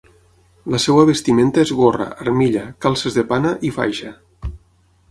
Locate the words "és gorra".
1.67-2.09